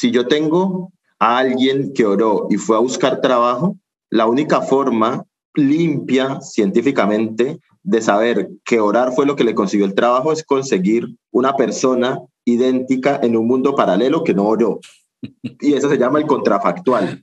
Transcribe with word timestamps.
Si 0.00 0.10
yo 0.10 0.26
tengo 0.26 0.94
a 1.18 1.36
alguien 1.36 1.92
que 1.92 2.06
oró 2.06 2.46
y 2.48 2.56
fue 2.56 2.74
a 2.74 2.80
buscar 2.80 3.20
trabajo, 3.20 3.76
la 4.08 4.24
única 4.24 4.62
forma 4.62 5.26
limpia 5.54 6.40
científicamente 6.40 7.58
de 7.82 8.00
saber 8.00 8.48
que 8.64 8.80
orar 8.80 9.12
fue 9.12 9.26
lo 9.26 9.36
que 9.36 9.44
le 9.44 9.54
consiguió 9.54 9.84
el 9.84 9.94
trabajo 9.94 10.32
es 10.32 10.42
conseguir 10.42 11.06
una 11.32 11.54
persona 11.54 12.18
idéntica 12.46 13.20
en 13.22 13.36
un 13.36 13.46
mundo 13.46 13.74
paralelo 13.74 14.24
que 14.24 14.32
no 14.32 14.46
oró. 14.46 14.80
Y 15.60 15.74
eso 15.74 15.90
se 15.90 15.98
llama 15.98 16.18
el 16.18 16.26
contrafactual. 16.26 17.22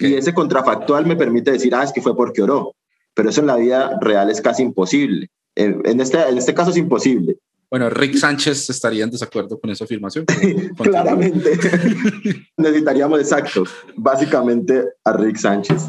Y 0.00 0.14
ese 0.14 0.34
contrafactual 0.34 1.06
me 1.06 1.14
permite 1.14 1.52
decir, 1.52 1.76
ah, 1.76 1.84
es 1.84 1.92
que 1.92 2.02
fue 2.02 2.16
porque 2.16 2.42
oró. 2.42 2.74
Pero 3.14 3.30
eso 3.30 3.40
en 3.40 3.46
la 3.46 3.54
vida 3.54 3.96
real 4.00 4.30
es 4.30 4.40
casi 4.40 4.64
imposible. 4.64 5.30
En, 5.54 6.00
este, 6.00 6.20
en 6.28 6.38
este 6.38 6.54
caso 6.54 6.72
es 6.72 6.76
imposible. 6.76 7.36
Bueno, 7.70 7.90
Rick 7.90 8.16
Sánchez 8.18 8.70
estaría 8.70 9.04
en 9.04 9.10
desacuerdo 9.10 9.58
con 9.60 9.70
esa 9.70 9.84
afirmación. 9.84 10.24
Claramente. 10.76 11.58
Necesitaríamos 12.56 13.20
exactos. 13.20 13.70
Básicamente 13.96 14.84
a 15.04 15.12
Rick 15.12 15.36
Sánchez. 15.36 15.88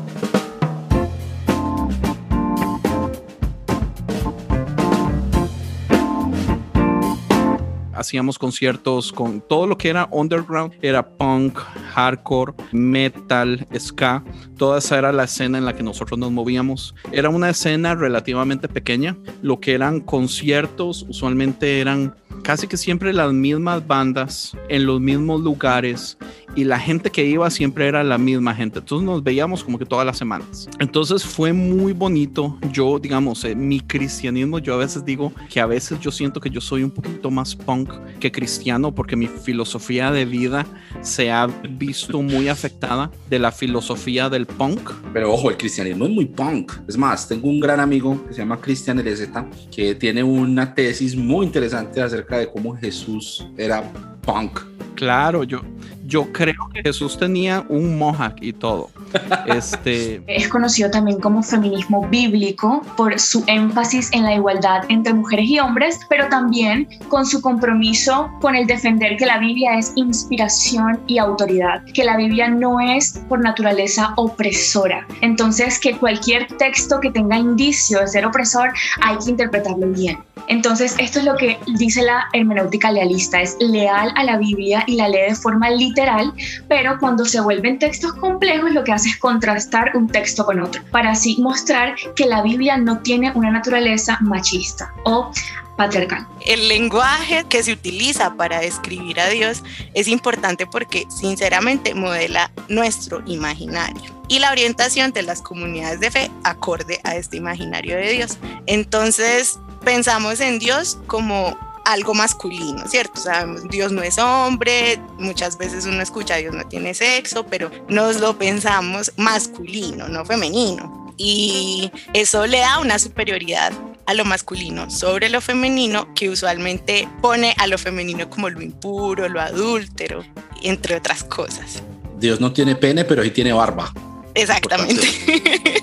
Hacíamos 8.00 8.40
conciertos 8.40 9.12
con 9.12 9.42
todo 9.42 9.68
lo 9.68 9.78
que 9.78 9.90
era 9.90 10.08
underground, 10.12 10.74
era 10.82 11.08
punk, 11.18 11.58
hardcore, 11.94 12.54
metal, 12.72 13.68
ska, 13.78 14.24
toda 14.58 14.80
esa 14.80 14.98
era 14.98 15.12
la 15.12 15.26
escena 15.26 15.58
en 15.58 15.66
la 15.66 15.76
que 15.76 15.84
nosotros 15.84 16.18
nos 16.18 16.32
movíamos. 16.32 16.96
Era 17.12 17.30
una 17.30 17.50
escena 17.50 17.96
relativamente 17.96 18.68
pequeña, 18.68 19.18
lo 19.42 19.60
que 19.60 19.74
eran 19.74 20.00
conciertos 20.00 21.06
usualmente 21.10 21.82
eran 21.82 22.16
casi 22.44 22.68
que 22.68 22.78
siempre 22.78 23.14
las 23.14 23.34
mismas 23.34 23.86
bandas 23.86 24.56
en 24.70 24.86
los 24.86 25.02
mismos 25.02 25.42
lugares 25.42 26.18
y 26.56 26.64
la 26.64 26.80
gente 26.80 27.10
que 27.10 27.26
iba 27.26 27.50
siempre 27.50 27.88
era 27.88 28.04
la 28.04 28.18
misma 28.18 28.54
gente. 28.54 28.80
Entonces 28.80 29.06
nos 29.06 29.24
veíamos 29.24 29.64
como 29.64 29.78
que 29.78 29.86
todas 29.86 30.06
las 30.06 30.18
semanas. 30.18 30.68
Entonces 30.80 31.24
fue 31.24 31.54
muy 31.54 31.94
bonito. 31.94 32.58
Yo, 32.72 33.00
digamos, 33.00 33.44
eh, 33.46 33.56
mi 33.56 33.80
cristianismo, 33.80 34.60
yo 34.60 34.74
a 34.74 34.78
veces 34.78 35.06
digo 35.06 35.32
que 35.50 35.60
a 35.60 35.66
veces 35.66 36.00
yo 36.00 36.12
siento 36.12 36.40
que 36.40 36.50
yo 36.50 36.62
soy 36.62 36.84
un 36.84 36.92
poquito 36.92 37.32
más 37.32 37.56
punk 37.56 37.92
que 38.20 38.32
cristiano 38.32 38.94
porque 38.94 39.16
mi 39.16 39.28
filosofía 39.28 40.12
de 40.12 40.26
vida 40.26 40.66
se 41.02 41.32
ha 41.32 41.48
visto 41.48 42.22
muy 42.22 42.48
afectada 42.48 43.12
de 43.30 43.40
la 43.40 43.52
filosofía 43.52 44.30
del 44.30 44.46
punk. 44.46 44.92
Pero 45.14 45.34
ojo, 45.34 45.50
el 45.50 45.58
cristianismo 45.58 46.06
es 46.06 46.12
muy 46.12 46.26
punk. 46.26 46.74
Es 46.88 46.98
más, 46.98 47.28
tengo 47.28 47.50
un 47.50 47.60
gran 47.60 47.80
amigo 47.80 48.24
que 48.28 48.34
se 48.34 48.40
llama 48.40 48.60
Cristian 48.60 49.00
LZ 49.00 49.30
que 49.72 49.96
tiene 49.96 50.24
una 50.24 50.74
tesis 50.74 51.16
muy 51.16 51.46
interesante 51.46 52.02
acerca 52.02 52.38
de 52.38 52.50
cómo 52.50 52.76
Jesús 52.76 53.48
era 53.58 53.84
punk. 54.22 54.60
Claro, 55.00 55.46
yo, 55.46 55.62
yo 56.06 56.30
creo 56.34 56.70
que 56.74 56.82
Jesús 56.82 57.18
tenía 57.18 57.66
un 57.70 57.98
mohawk 57.98 58.36
y 58.42 58.52
todo. 58.52 58.90
Este... 59.46 60.22
Es 60.28 60.50
conocido 60.50 60.92
también 60.92 61.22
como 61.22 61.42
feminismo 61.42 62.06
bíblico 62.10 62.82
por 62.98 63.18
su 63.18 63.44
énfasis 63.48 64.10
en 64.12 64.24
la 64.24 64.36
igualdad 64.36 64.84
entre 64.90 65.14
mujeres 65.14 65.46
y 65.48 65.60
hombres, 65.60 66.00
pero 66.10 66.28
también 66.28 66.86
con 67.08 67.26
su 67.26 67.42
compromiso 67.42 68.30
con 68.42 68.58
el 68.58 68.68
defender 68.68 69.16
que 69.16 69.26
la 69.26 69.40
Biblia 69.40 69.78
es 69.78 69.94
inspiración 69.96 71.00
y 71.08 71.18
autoridad, 71.18 71.82
que 71.94 72.04
la 72.04 72.18
Biblia 72.18 72.50
no 72.50 72.82
es 72.82 73.22
por 73.30 73.40
naturaleza 73.40 74.14
opresora. 74.18 75.08
Entonces, 75.22 75.80
que 75.80 75.98
cualquier 75.98 76.46
texto 76.58 77.00
que 77.00 77.10
tenga 77.10 77.38
indicio 77.38 78.02
de 78.02 78.08
ser 78.08 78.26
opresor 78.26 78.74
hay 79.02 79.18
que 79.18 79.32
interpretarlo 79.32 79.88
bien. 79.88 80.18
Entonces, 80.50 80.96
esto 80.98 81.20
es 81.20 81.26
lo 81.26 81.38
que 81.38 81.60
dice 81.78 82.02
la 82.02 82.28
hermenéutica 82.34 82.92
lealista, 82.92 83.40
es 83.40 83.56
leal 83.60 84.12
a 84.16 84.24
la 84.24 84.38
Biblia 84.38 84.84
y 84.88 84.96
la 84.96 85.08
lee 85.08 85.30
de 85.30 85.36
forma 85.36 85.70
literal, 85.70 86.34
pero 86.68 86.98
cuando 87.00 87.24
se 87.24 87.40
vuelven 87.40 87.78
textos 87.78 88.14
complejos 88.14 88.72
lo 88.72 88.84
que 88.84 88.92
hace 88.92 89.10
es 89.10 89.18
contrastar 89.18 89.96
un 89.96 90.08
texto 90.08 90.44
con 90.44 90.60
otro, 90.60 90.82
para 90.92 91.12
así 91.12 91.38
mostrar 91.40 91.96
que 92.16 92.26
la 92.26 92.42
Biblia 92.42 92.78
no 92.78 92.98
tiene 93.00 93.32
una 93.36 93.52
naturaleza 93.52 94.18
machista 94.22 94.92
o 95.04 95.32
patriarcal. 95.78 96.28
El 96.48 96.68
lenguaje 96.68 97.46
que 97.48 97.62
se 97.62 97.72
utiliza 97.72 98.34
para 98.34 98.60
describir 98.60 99.20
a 99.20 99.30
Dios 99.30 99.64
es 99.94 100.08
importante 100.08 100.66
porque 100.66 101.06
sinceramente 101.10 101.94
modela 101.94 102.52
nuestro 102.68 103.22
imaginario 103.28 104.20
y 104.28 104.40
la 104.40 104.52
orientación 104.52 105.12
de 105.12 105.22
las 105.22 105.42
comunidades 105.44 106.00
de 106.00 106.10
fe 106.10 106.32
acorde 106.44 107.00
a 107.04 107.16
este 107.16 107.38
imaginario 107.38 107.96
de 107.96 108.12
Dios. 108.12 108.38
Entonces, 108.66 109.60
pensamos 109.90 110.40
en 110.40 110.60
Dios 110.60 111.00
como 111.08 111.58
algo 111.84 112.14
masculino, 112.14 112.88
¿cierto? 112.88 113.22
Sabemos, 113.22 113.68
Dios 113.70 113.92
no 113.92 114.04
es 114.04 114.20
hombre, 114.20 115.02
muchas 115.18 115.58
veces 115.58 115.88
uno 115.88 116.04
escucha 116.04 116.36
Dios 116.36 116.54
no 116.54 116.64
tiene 116.68 116.94
sexo, 116.94 117.44
pero 117.48 117.72
nos 117.88 118.20
lo 118.20 118.38
pensamos 118.38 119.12
masculino, 119.18 120.08
no 120.08 120.24
femenino. 120.26 121.12
Y 121.18 121.92
eso 122.14 122.46
le 122.46 122.60
da 122.60 122.78
una 122.78 123.00
superioridad 123.00 123.74
a 124.06 124.14
lo 124.14 124.26
masculino 124.26 124.92
sobre 124.92 125.28
lo 125.28 125.42
femenino 125.42 126.14
que 126.14 126.30
usualmente 126.30 127.08
pone 127.20 127.56
a 127.58 127.66
lo 127.66 127.80
femenino 127.80 128.30
como 128.30 128.48
lo 128.48 128.62
impuro, 128.62 129.28
lo 129.28 129.42
adúltero, 129.42 130.24
entre 130.62 130.98
otras 130.98 131.24
cosas. 131.24 131.82
Dios 132.20 132.40
no 132.40 132.54
tiene 132.54 132.76
pene, 132.76 133.06
pero 133.06 133.24
sí 133.24 133.32
tiene 133.32 133.54
barba. 133.54 133.92
Exactamente. 134.36 135.02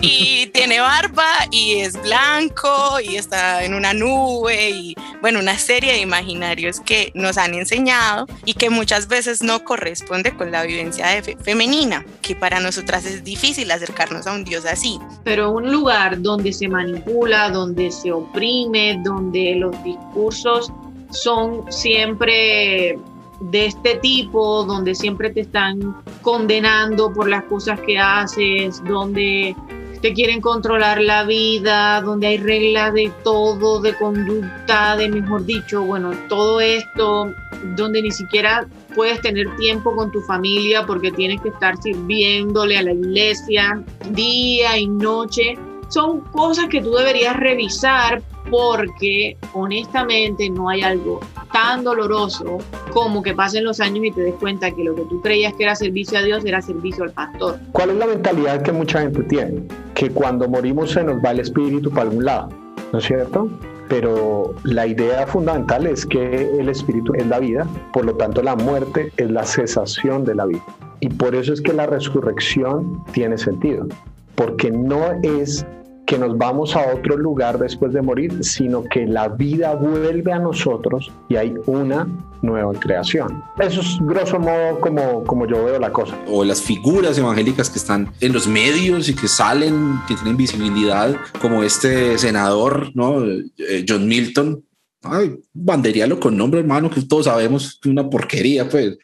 y 0.00 0.46
tiene 0.48 0.80
barba 0.80 1.28
y 1.50 1.80
es 1.80 2.00
blanco 2.02 2.98
y 3.02 3.16
está 3.16 3.64
en 3.64 3.74
una 3.74 3.92
nube 3.92 4.70
y 4.70 4.94
bueno, 5.20 5.40
una 5.40 5.58
serie 5.58 5.92
de 5.92 6.00
imaginarios 6.00 6.80
que 6.80 7.12
nos 7.14 7.36
han 7.36 7.54
enseñado 7.54 8.26
y 8.44 8.54
que 8.54 8.70
muchas 8.70 9.08
veces 9.08 9.42
no 9.42 9.64
corresponde 9.64 10.34
con 10.34 10.50
la 10.50 10.62
vivencia 10.62 11.08
de 11.08 11.36
femenina, 11.36 12.04
que 12.22 12.34
para 12.34 12.60
nosotras 12.60 13.04
es 13.04 13.22
difícil 13.24 13.70
acercarnos 13.70 14.26
a 14.26 14.32
un 14.32 14.44
Dios 14.44 14.64
así. 14.64 14.98
Pero 15.24 15.50
un 15.50 15.70
lugar 15.70 16.20
donde 16.22 16.52
se 16.52 16.68
manipula, 16.68 17.50
donde 17.50 17.90
se 17.90 18.12
oprime, 18.12 19.00
donde 19.04 19.56
los 19.56 19.82
discursos 19.84 20.72
son 21.10 21.70
siempre 21.70 22.98
de 23.40 23.66
este 23.66 23.96
tipo, 23.96 24.64
donde 24.64 24.94
siempre 24.94 25.30
te 25.30 25.40
están 25.40 25.96
condenando 26.22 27.12
por 27.12 27.28
las 27.28 27.44
cosas 27.44 27.80
que 27.80 27.98
haces, 27.98 28.82
donde 28.84 29.56
te 30.00 30.14
quieren 30.14 30.40
controlar 30.40 31.00
la 31.00 31.24
vida, 31.24 32.00
donde 32.00 32.28
hay 32.28 32.38
reglas 32.38 32.94
de 32.94 33.12
todo, 33.22 33.80
de 33.80 33.94
conducta, 33.94 34.96
de 34.96 35.08
mejor 35.08 35.44
dicho, 35.44 35.82
bueno, 35.82 36.12
todo 36.28 36.60
esto, 36.60 37.32
donde 37.76 38.02
ni 38.02 38.10
siquiera 38.10 38.66
puedes 38.94 39.20
tener 39.20 39.54
tiempo 39.56 39.94
con 39.94 40.10
tu 40.10 40.20
familia 40.22 40.86
porque 40.86 41.12
tienes 41.12 41.40
que 41.42 41.50
estar 41.50 41.76
sirviéndole 41.82 42.78
a 42.78 42.82
la 42.82 42.92
iglesia 42.92 43.82
día 44.10 44.78
y 44.78 44.86
noche. 44.86 45.58
Son 45.88 46.20
cosas 46.20 46.66
que 46.68 46.80
tú 46.80 46.92
deberías 46.92 47.36
revisar 47.36 48.22
porque 48.50 49.36
honestamente 49.52 50.48
no 50.48 50.68
hay 50.68 50.82
algo 50.82 51.20
tan 51.52 51.84
doloroso 51.84 52.58
como 52.92 53.22
que 53.22 53.34
pasen 53.34 53.64
los 53.64 53.80
años 53.80 54.04
y 54.04 54.10
te 54.12 54.22
des 54.22 54.34
cuenta 54.34 54.70
que 54.70 54.84
lo 54.84 54.94
que 54.94 55.02
tú 55.02 55.20
creías 55.20 55.54
que 55.54 55.64
era 55.64 55.74
servicio 55.74 56.18
a 56.18 56.22
Dios 56.22 56.44
era 56.44 56.62
servicio 56.62 57.04
al 57.04 57.12
pastor. 57.12 57.58
¿Cuál 57.72 57.90
es 57.90 57.96
la 57.96 58.06
mentalidad 58.06 58.62
que 58.62 58.72
mucha 58.72 59.00
gente 59.00 59.22
tiene? 59.24 59.62
Que 60.00 60.08
cuando 60.08 60.48
morimos 60.48 60.92
se 60.92 61.04
nos 61.04 61.16
va 61.22 61.32
el 61.32 61.40
espíritu 61.40 61.90
para 61.90 62.08
algún 62.08 62.24
lado, 62.24 62.48
¿no 62.90 63.00
es 63.00 63.04
cierto? 63.04 63.50
Pero 63.90 64.54
la 64.64 64.86
idea 64.86 65.26
fundamental 65.26 65.86
es 65.86 66.06
que 66.06 66.58
el 66.58 66.70
espíritu 66.70 67.12
es 67.16 67.26
la 67.26 67.38
vida, 67.38 67.66
por 67.92 68.06
lo 68.06 68.14
tanto 68.14 68.42
la 68.42 68.56
muerte 68.56 69.12
es 69.18 69.30
la 69.30 69.44
cesación 69.44 70.24
de 70.24 70.36
la 70.36 70.46
vida. 70.46 70.64
Y 71.00 71.10
por 71.10 71.34
eso 71.34 71.52
es 71.52 71.60
que 71.60 71.74
la 71.74 71.84
resurrección 71.84 73.04
tiene 73.12 73.36
sentido, 73.36 73.88
porque 74.36 74.70
no 74.70 75.12
es 75.22 75.66
que 76.10 76.18
nos 76.18 76.36
vamos 76.36 76.74
a 76.74 76.92
otro 76.92 77.16
lugar 77.16 77.56
después 77.56 77.92
de 77.92 78.02
morir, 78.02 78.42
sino 78.42 78.82
que 78.82 79.06
la 79.06 79.28
vida 79.28 79.76
vuelve 79.76 80.32
a 80.32 80.40
nosotros 80.40 81.12
y 81.28 81.36
hay 81.36 81.54
una 81.66 82.08
nueva 82.42 82.72
creación. 82.72 83.44
Eso 83.60 83.80
es 83.80 83.96
grosso 84.00 84.40
modo 84.40 84.80
como, 84.80 85.22
como 85.22 85.46
yo 85.46 85.64
veo 85.64 85.78
la 85.78 85.92
cosa. 85.92 86.18
O 86.26 86.44
las 86.44 86.60
figuras 86.60 87.16
evangélicas 87.16 87.70
que 87.70 87.78
están 87.78 88.12
en 88.20 88.32
los 88.32 88.48
medios 88.48 89.08
y 89.08 89.14
que 89.14 89.28
salen, 89.28 90.00
que 90.08 90.16
tienen 90.16 90.36
visibilidad, 90.36 91.14
como 91.40 91.62
este 91.62 92.18
senador, 92.18 92.90
¿no? 92.94 93.24
Eh, 93.24 93.84
John 93.88 94.08
Milton, 94.08 94.64
Ay, 95.02 95.34
banderialo 95.54 96.20
con 96.20 96.36
nombre, 96.36 96.60
hermano, 96.60 96.90
que 96.90 97.00
todos 97.02 97.24
sabemos 97.24 97.78
que 97.80 97.88
una 97.88 98.10
porquería, 98.10 98.68
pues. 98.68 98.98